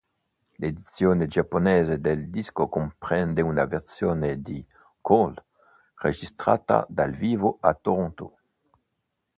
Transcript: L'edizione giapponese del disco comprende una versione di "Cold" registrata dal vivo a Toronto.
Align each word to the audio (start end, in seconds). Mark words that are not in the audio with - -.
L'edizione 0.57 1.27
giapponese 1.27 1.99
del 2.01 2.31
disco 2.31 2.67
comprende 2.67 3.43
una 3.43 3.65
versione 3.65 4.41
di 4.41 4.65
"Cold" 4.99 5.43
registrata 5.99 6.83
dal 6.89 7.11
vivo 7.11 7.59
a 7.61 7.75
Toronto. 7.75 8.37